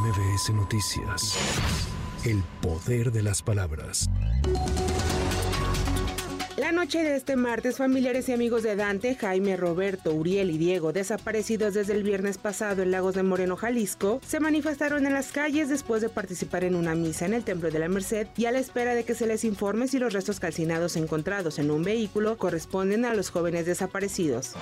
MBS 0.00 0.54
Noticias. 0.54 1.36
El 2.24 2.42
poder 2.62 3.12
de 3.12 3.22
las 3.22 3.42
palabras. 3.42 4.08
La 6.56 6.72
noche 6.72 7.02
de 7.02 7.16
este 7.16 7.36
martes, 7.36 7.76
familiares 7.76 8.26
y 8.30 8.32
amigos 8.32 8.62
de 8.62 8.76
Dante, 8.76 9.14
Jaime, 9.14 9.58
Roberto, 9.58 10.14
Uriel 10.14 10.50
y 10.50 10.56
Diego, 10.56 10.94
desaparecidos 10.94 11.74
desde 11.74 11.92
el 11.92 12.02
viernes 12.02 12.38
pasado 12.38 12.82
en 12.82 12.92
Lagos 12.92 13.14
de 13.14 13.22
Moreno, 13.22 13.56
Jalisco, 13.56 14.20
se 14.26 14.40
manifestaron 14.40 15.04
en 15.04 15.12
las 15.12 15.32
calles 15.32 15.68
después 15.68 16.00
de 16.00 16.08
participar 16.08 16.64
en 16.64 16.76
una 16.76 16.94
misa 16.94 17.26
en 17.26 17.34
el 17.34 17.44
Templo 17.44 17.70
de 17.70 17.78
la 17.78 17.88
Merced 17.88 18.26
y 18.38 18.46
a 18.46 18.52
la 18.52 18.58
espera 18.58 18.94
de 18.94 19.04
que 19.04 19.14
se 19.14 19.26
les 19.26 19.44
informe 19.44 19.86
si 19.86 19.98
los 19.98 20.14
restos 20.14 20.40
calcinados 20.40 20.96
encontrados 20.96 21.58
en 21.58 21.70
un 21.70 21.82
vehículo 21.82 22.38
corresponden 22.38 23.04
a 23.04 23.12
los 23.12 23.28
jóvenes 23.28 23.66
desaparecidos. 23.66 24.54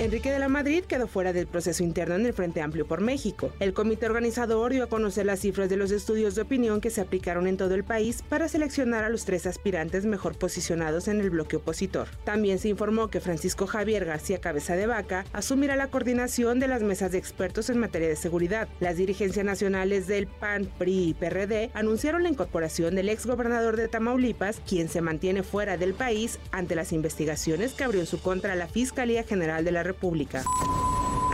Enrique 0.00 0.30
de 0.30 0.38
la 0.38 0.48
Madrid 0.48 0.82
quedó 0.84 1.06
fuera 1.06 1.34
del 1.34 1.46
proceso 1.46 1.82
interno 1.82 2.14
en 2.14 2.24
el 2.24 2.32
Frente 2.32 2.62
Amplio 2.62 2.86
por 2.86 3.02
México. 3.02 3.52
El 3.60 3.74
comité 3.74 4.06
organizador 4.06 4.72
dio 4.72 4.84
a 4.84 4.88
conocer 4.88 5.26
las 5.26 5.40
cifras 5.40 5.68
de 5.68 5.76
los 5.76 5.90
estudios 5.90 6.34
de 6.34 6.40
opinión 6.40 6.80
que 6.80 6.88
se 6.88 7.02
aplicaron 7.02 7.46
en 7.46 7.58
todo 7.58 7.74
el 7.74 7.84
país 7.84 8.22
para 8.26 8.48
seleccionar 8.48 9.04
a 9.04 9.10
los 9.10 9.26
tres 9.26 9.44
aspirantes 9.44 10.06
mejor 10.06 10.38
posicionados 10.38 11.06
en 11.06 11.20
el 11.20 11.28
bloque 11.28 11.56
opositor. 11.56 12.08
También 12.24 12.58
se 12.58 12.70
informó 12.70 13.08
que 13.08 13.20
Francisco 13.20 13.66
Javier 13.66 14.06
García 14.06 14.40
Cabeza 14.40 14.74
de 14.74 14.86
Vaca 14.86 15.26
asumirá 15.34 15.76
la 15.76 15.88
coordinación 15.88 16.60
de 16.60 16.68
las 16.68 16.82
mesas 16.82 17.12
de 17.12 17.18
expertos 17.18 17.68
en 17.68 17.78
materia 17.78 18.08
de 18.08 18.16
seguridad. 18.16 18.68
Las 18.80 18.96
dirigencias 18.96 19.44
nacionales 19.44 20.06
del 20.06 20.28
PAN, 20.28 20.66
PRI 20.78 21.10
y 21.10 21.14
PRD 21.14 21.72
anunciaron 21.74 22.22
la 22.22 22.30
incorporación 22.30 22.94
del 22.94 23.10
ex 23.10 23.26
gobernador 23.26 23.76
de 23.76 23.88
Tamaulipas, 23.88 24.62
quien 24.66 24.88
se 24.88 25.02
mantiene 25.02 25.42
fuera 25.42 25.76
del 25.76 25.92
país 25.92 26.38
ante 26.52 26.74
las 26.74 26.94
investigaciones 26.94 27.74
que 27.74 27.84
abrió 27.84 28.00
en 28.00 28.06
su 28.06 28.18
contra 28.18 28.54
la 28.54 28.66
Fiscalía 28.66 29.24
General 29.24 29.62
de 29.62 29.72
la 29.72 29.89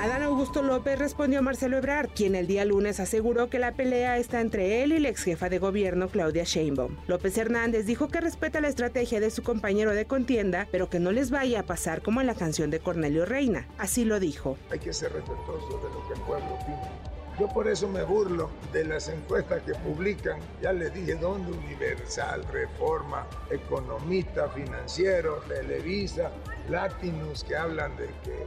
Adán 0.00 0.22
Augusto 0.22 0.62
López 0.62 0.98
respondió 0.98 1.38
a 1.38 1.42
Marcelo 1.42 1.78
Ebrard, 1.78 2.10
quien 2.10 2.34
el 2.34 2.46
día 2.46 2.64
lunes 2.64 3.00
aseguró 3.00 3.48
que 3.48 3.58
la 3.58 3.72
pelea 3.72 4.18
está 4.18 4.40
entre 4.40 4.82
él 4.82 4.92
y 4.92 4.98
la 4.98 5.08
ex 5.08 5.24
jefa 5.24 5.48
de 5.48 5.58
gobierno 5.58 6.08
Claudia 6.08 6.44
Sheinbaum. 6.44 6.96
López 7.06 7.36
Hernández 7.38 7.86
dijo 7.86 8.08
que 8.08 8.20
respeta 8.20 8.60
la 8.60 8.68
estrategia 8.68 9.20
de 9.20 9.30
su 9.30 9.42
compañero 9.42 9.92
de 9.92 10.04
contienda, 10.04 10.68
pero 10.70 10.90
que 10.90 11.00
no 11.00 11.12
les 11.12 11.30
vaya 11.30 11.60
a 11.60 11.62
pasar 11.64 12.02
como 12.02 12.20
en 12.20 12.26
la 12.26 12.34
canción 12.34 12.70
de 12.70 12.78
Cornelio 12.78 13.24
Reina. 13.24 13.66
Así 13.78 14.04
lo 14.04 14.20
dijo. 14.20 14.58
Hay 14.70 14.78
que 14.78 14.92
ser 14.92 15.12
respetuoso 15.12 15.78
de 15.78 15.94
lo 15.94 16.06
que 16.06 16.14
el 16.14 16.20
pueblo 16.20 16.54
opina. 16.54 17.15
Yo 17.38 17.48
por 17.48 17.68
eso 17.68 17.86
me 17.86 18.02
burlo 18.02 18.48
de 18.72 18.84
las 18.84 19.08
encuestas 19.08 19.62
que 19.62 19.74
publican. 19.74 20.40
Ya 20.62 20.72
les 20.72 20.94
dije 20.94 21.16
dónde 21.16 21.52
Universal, 21.52 22.42
Reforma, 22.50 23.26
Economista, 23.50 24.48
Financiero, 24.48 25.42
Televisa, 25.46 26.30
Latinus, 26.70 27.44
que 27.44 27.54
hablan 27.54 27.94
de 27.96 28.06
que 28.24 28.46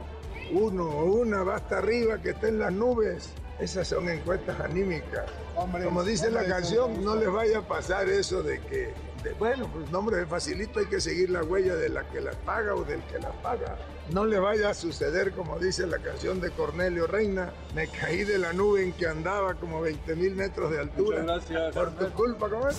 uno 0.52 0.84
o 0.84 1.04
una 1.04 1.44
va 1.44 1.56
hasta 1.56 1.78
arriba, 1.78 2.20
que 2.20 2.30
está 2.30 2.48
en 2.48 2.58
las 2.58 2.72
nubes. 2.72 3.32
Esas 3.60 3.86
son 3.88 4.08
encuestas 4.08 4.58
anímicas. 4.58 5.30
Como 5.54 6.02
dice 6.02 6.30
la 6.30 6.44
canción, 6.44 7.04
no 7.04 7.14
les 7.14 7.30
vaya 7.30 7.58
a 7.58 7.62
pasar 7.62 8.08
eso 8.08 8.42
de 8.42 8.58
que, 8.60 8.92
bueno, 9.38 9.68
pues 9.72 9.90
nombre 9.90 10.16
de 10.16 10.26
facilito 10.26 10.80
hay 10.80 10.86
que 10.86 11.00
seguir 11.00 11.30
la 11.30 11.42
huella 11.42 11.74
de 11.76 11.88
la 11.88 12.08
que 12.08 12.20
las 12.20 12.36
paga 12.36 12.74
o 12.74 12.84
del 12.84 13.02
que 13.04 13.18
las 13.18 13.34
paga. 13.36 13.78
No 14.12 14.24
le 14.24 14.38
vaya 14.38 14.70
a 14.70 14.74
suceder 14.74 15.32
como 15.32 15.58
dice 15.58 15.86
la 15.86 15.98
canción 15.98 16.40
de 16.40 16.50
Cornelio 16.50 17.06
Reina, 17.06 17.52
me 17.74 17.88
caí 17.88 18.24
de 18.24 18.38
la 18.38 18.52
nube 18.52 18.82
en 18.82 18.92
que 18.92 19.06
andaba 19.06 19.54
como 19.54 19.80
20 19.80 20.16
mil 20.16 20.34
metros 20.34 20.70
de 20.70 20.80
altura. 20.80 21.22
gracias. 21.22 21.74
Por 21.74 21.90
tu 21.96 22.10
culpa, 22.10 22.48
¿cómo 22.48 22.68
es? 22.68 22.78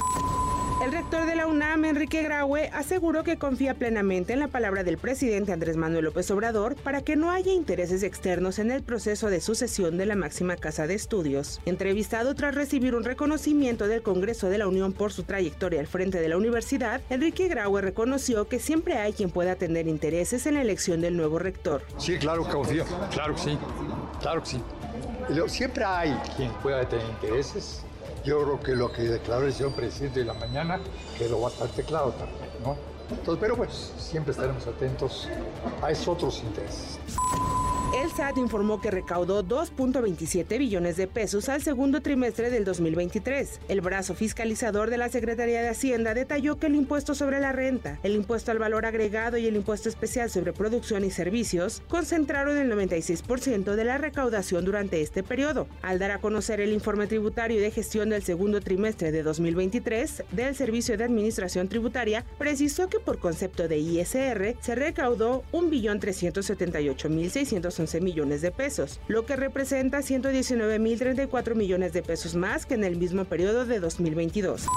El 0.81 0.91
rector 0.91 1.27
de 1.27 1.35
la 1.35 1.45
UNAM, 1.45 1.85
Enrique 1.85 2.23
Graue, 2.23 2.71
aseguró 2.73 3.23
que 3.23 3.37
confía 3.37 3.75
plenamente 3.75 4.33
en 4.33 4.39
la 4.39 4.47
palabra 4.47 4.83
del 4.83 4.97
presidente 4.97 5.53
Andrés 5.53 5.77
Manuel 5.77 6.05
López 6.05 6.31
Obrador 6.31 6.75
para 6.75 7.03
que 7.03 7.15
no 7.15 7.29
haya 7.29 7.53
intereses 7.53 8.01
externos 8.01 8.57
en 8.57 8.71
el 8.71 8.81
proceso 8.81 9.29
de 9.29 9.41
sucesión 9.41 9.99
de 9.99 10.07
la 10.07 10.15
máxima 10.15 10.55
casa 10.55 10.87
de 10.87 10.95
estudios. 10.95 11.61
Entrevistado 11.65 12.33
tras 12.33 12.55
recibir 12.55 12.95
un 12.95 13.03
reconocimiento 13.03 13.87
del 13.87 14.01
Congreso 14.01 14.49
de 14.49 14.57
la 14.57 14.67
Unión 14.67 14.91
por 14.91 15.13
su 15.13 15.21
trayectoria 15.21 15.79
al 15.79 15.85
frente 15.85 16.19
de 16.19 16.29
la 16.29 16.37
universidad, 16.37 17.01
Enrique 17.11 17.47
Graue 17.47 17.83
reconoció 17.83 18.47
que 18.47 18.57
siempre 18.57 18.97
hay 18.97 19.13
quien 19.13 19.29
pueda 19.29 19.57
tener 19.57 19.87
intereses 19.87 20.47
en 20.47 20.55
la 20.55 20.63
elección 20.63 20.99
del 20.99 21.15
nuevo 21.15 21.37
rector. 21.37 21.83
Sí, 21.97 22.17
claro 22.17 22.43
que 22.43 22.53
confío. 22.53 22.85
Claro 23.11 23.35
que 23.35 23.41
sí. 23.41 23.57
Claro 24.19 24.41
que 24.41 24.49
sí. 24.49 24.61
Siempre 25.45 25.85
hay 25.85 26.11
quien 26.35 26.51
pueda 26.53 26.89
tener 26.89 27.05
intereses. 27.05 27.85
Yo 28.23 28.43
creo 28.43 28.59
que 28.59 28.75
lo 28.75 28.91
que 28.91 29.01
declaró 29.03 29.47
el 29.47 29.53
señor 29.53 29.73
presidente 29.73 30.19
de 30.19 30.25
la 30.25 30.33
mañana 30.33 30.79
quedó 31.17 31.41
bastante 31.41 31.83
claro 31.83 32.11
también, 32.11 32.49
¿no? 32.63 32.75
Entonces, 33.09 33.37
pero 33.41 33.57
pues 33.57 33.93
siempre 33.97 34.31
estaremos 34.31 34.65
atentos 34.67 35.27
a 35.81 35.91
esos 35.91 36.07
otros 36.07 36.43
intereses. 36.43 36.99
El 38.01 38.09
SAT 38.09 38.39
informó 38.39 38.81
que 38.81 38.89
recaudó 38.89 39.47
2.27 39.47 40.57
billones 40.57 40.97
de 40.97 41.05
pesos 41.05 41.49
al 41.49 41.61
segundo 41.61 42.01
trimestre 42.01 42.49
del 42.49 42.65
2023. 42.65 43.59
El 43.67 43.81
brazo 43.81 44.15
fiscalizador 44.15 44.89
de 44.89 44.97
la 44.97 45.09
Secretaría 45.09 45.61
de 45.61 45.69
Hacienda 45.69 46.15
detalló 46.15 46.57
que 46.57 46.65
el 46.65 46.73
impuesto 46.73 47.13
sobre 47.13 47.39
la 47.39 47.51
renta, 47.51 47.99
el 48.01 48.15
impuesto 48.15 48.49
al 48.49 48.57
valor 48.57 48.87
agregado 48.87 49.37
y 49.37 49.45
el 49.45 49.55
impuesto 49.55 49.87
especial 49.87 50.31
sobre 50.31 50.51
producción 50.51 51.05
y 51.05 51.11
servicios 51.11 51.83
concentraron 51.89 52.57
el 52.57 52.71
96% 52.71 53.75
de 53.75 53.83
la 53.83 53.99
recaudación 53.99 54.65
durante 54.65 55.01
este 55.01 55.21
periodo. 55.21 55.67
Al 55.83 55.99
dar 55.99 56.09
a 56.09 56.21
conocer 56.21 56.59
el 56.59 56.73
informe 56.73 57.05
tributario 57.05 57.61
de 57.61 57.69
gestión 57.69 58.09
del 58.09 58.23
segundo 58.23 58.61
trimestre 58.61 59.11
de 59.11 59.21
2023 59.21 60.23
del 60.31 60.55
Servicio 60.55 60.97
de 60.97 61.03
Administración 61.03 61.67
Tributaria, 61.67 62.25
precisó 62.39 62.89
que 62.89 62.99
por 62.99 63.19
concepto 63.19 63.67
de 63.67 63.77
ISR 63.77 64.55
se 64.59 64.73
recaudó 64.73 65.43
1.378.611 65.51 67.90
millones 67.99 68.41
de 68.41 68.51
pesos, 68.51 68.99
lo 69.07 69.25
que 69.25 69.35
representa 69.35 69.99
119.034 69.99 71.55
millones 71.55 71.91
de 71.91 72.03
pesos 72.03 72.35
más 72.35 72.65
que 72.65 72.75
en 72.75 72.83
el 72.83 72.95
mismo 72.95 73.25
periodo 73.25 73.65
de 73.65 73.79
2022. 73.79 74.67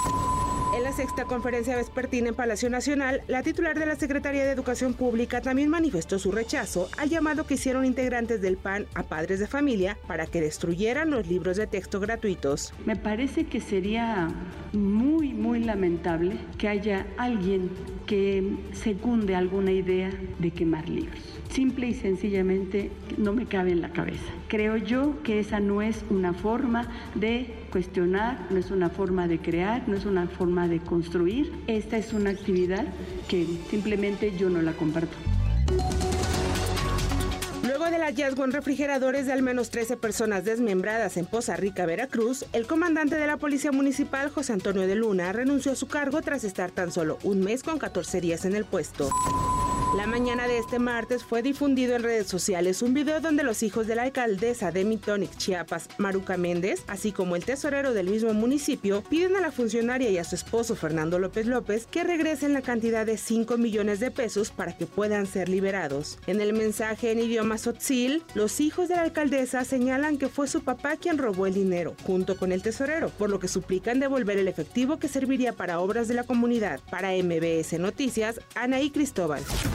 La 0.84 0.92
sexta 0.92 1.24
conferencia 1.24 1.76
vespertina 1.76 2.28
en 2.28 2.34
Palacio 2.34 2.68
Nacional, 2.68 3.22
la 3.26 3.42
titular 3.42 3.78
de 3.78 3.86
la 3.86 3.96
Secretaría 3.96 4.44
de 4.44 4.50
Educación 4.50 4.92
Pública 4.92 5.40
también 5.40 5.70
manifestó 5.70 6.18
su 6.18 6.30
rechazo 6.30 6.90
al 6.98 7.08
llamado 7.08 7.46
que 7.46 7.54
hicieron 7.54 7.86
integrantes 7.86 8.42
del 8.42 8.58
PAN 8.58 8.84
a 8.92 9.02
padres 9.02 9.40
de 9.40 9.46
familia 9.46 9.96
para 10.06 10.26
que 10.26 10.42
destruyeran 10.42 11.10
los 11.10 11.26
libros 11.26 11.56
de 11.56 11.66
texto 11.66 12.00
gratuitos. 12.00 12.74
Me 12.84 12.96
parece 12.96 13.46
que 13.46 13.62
sería 13.62 14.28
muy, 14.74 15.32
muy 15.32 15.60
lamentable 15.60 16.36
que 16.58 16.68
haya 16.68 17.06
alguien 17.16 17.70
que 18.04 18.58
secunde 18.72 19.34
alguna 19.34 19.72
idea 19.72 20.10
de 20.38 20.50
quemar 20.50 20.86
libros. 20.88 21.18
Simple 21.48 21.86
y 21.86 21.94
sencillamente 21.94 22.90
no 23.16 23.32
me 23.32 23.46
cabe 23.46 23.70
en 23.70 23.80
la 23.80 23.90
cabeza. 23.90 24.24
Creo 24.48 24.76
yo 24.76 25.22
que 25.22 25.38
esa 25.38 25.60
no 25.60 25.80
es 25.80 26.04
una 26.10 26.34
forma 26.34 26.88
de 27.14 27.54
cuestionar, 27.70 28.46
no 28.50 28.58
es 28.58 28.70
una 28.70 28.90
forma 28.90 29.28
de 29.28 29.38
crear, 29.38 29.88
no 29.88 29.96
es 29.96 30.04
una 30.04 30.26
forma 30.26 30.68
construir. 30.80 31.52
Esta 31.66 31.96
es 31.96 32.12
una 32.12 32.30
actividad 32.30 32.84
que 33.28 33.46
simplemente 33.70 34.36
yo 34.36 34.50
no 34.50 34.62
la 34.62 34.72
comparto. 34.72 35.16
Luego 37.64 37.86
del 37.86 38.02
hallazgo 38.02 38.44
en 38.44 38.52
refrigeradores 38.52 39.26
de 39.26 39.32
al 39.32 39.42
menos 39.42 39.70
13 39.70 39.96
personas 39.96 40.44
desmembradas 40.44 41.16
en 41.16 41.26
Poza 41.26 41.56
Rica, 41.56 41.86
Veracruz, 41.86 42.44
el 42.52 42.66
comandante 42.66 43.16
de 43.16 43.26
la 43.26 43.38
Policía 43.38 43.72
Municipal, 43.72 44.30
José 44.30 44.52
Antonio 44.52 44.86
de 44.86 44.94
Luna, 44.94 45.32
renunció 45.32 45.72
a 45.72 45.76
su 45.76 45.88
cargo 45.88 46.20
tras 46.22 46.44
estar 46.44 46.70
tan 46.70 46.92
solo 46.92 47.18
un 47.22 47.40
mes 47.40 47.62
con 47.62 47.78
14 47.78 48.20
días 48.20 48.44
en 48.44 48.54
el 48.54 48.64
puesto. 48.64 49.10
La 49.96 50.08
mañana 50.08 50.48
de 50.48 50.58
este 50.58 50.80
martes 50.80 51.22
fue 51.22 51.40
difundido 51.40 51.94
en 51.94 52.02
redes 52.02 52.26
sociales 52.26 52.82
un 52.82 52.94
video 52.94 53.20
donde 53.20 53.44
los 53.44 53.62
hijos 53.62 53.86
de 53.86 53.94
la 53.94 54.02
alcaldesa 54.02 54.72
de 54.72 54.84
Mitonic, 54.84 55.36
Chiapas, 55.36 55.88
Maruca 55.98 56.36
Méndez, 56.36 56.82
así 56.88 57.12
como 57.12 57.36
el 57.36 57.44
tesorero 57.44 57.94
del 57.94 58.10
mismo 58.10 58.34
municipio, 58.34 59.04
piden 59.08 59.36
a 59.36 59.40
la 59.40 59.52
funcionaria 59.52 60.10
y 60.10 60.18
a 60.18 60.24
su 60.24 60.34
esposo 60.34 60.74
Fernando 60.74 61.20
López 61.20 61.46
López 61.46 61.86
que 61.86 62.02
regresen 62.02 62.54
la 62.54 62.62
cantidad 62.62 63.06
de 63.06 63.16
5 63.16 63.56
millones 63.56 64.00
de 64.00 64.10
pesos 64.10 64.50
para 64.50 64.76
que 64.76 64.86
puedan 64.86 65.26
ser 65.26 65.48
liberados. 65.48 66.18
En 66.26 66.40
el 66.40 66.54
mensaje 66.54 67.12
en 67.12 67.20
idioma 67.20 67.56
sotzil, 67.56 68.24
los 68.34 68.58
hijos 68.58 68.88
de 68.88 68.96
la 68.96 69.02
alcaldesa 69.02 69.64
señalan 69.64 70.18
que 70.18 70.28
fue 70.28 70.48
su 70.48 70.64
papá 70.64 70.96
quien 70.96 71.18
robó 71.18 71.46
el 71.46 71.54
dinero, 71.54 71.94
junto 72.04 72.36
con 72.36 72.50
el 72.50 72.62
tesorero, 72.62 73.10
por 73.10 73.30
lo 73.30 73.38
que 73.38 73.46
suplican 73.46 74.00
devolver 74.00 74.38
el 74.38 74.48
efectivo 74.48 74.98
que 74.98 75.06
serviría 75.06 75.52
para 75.52 75.78
obras 75.78 76.08
de 76.08 76.14
la 76.14 76.24
comunidad. 76.24 76.80
Para 76.90 77.12
MBS 77.12 77.78
Noticias, 77.78 78.40
Anaí 78.56 78.90
Cristóbal. 78.90 79.44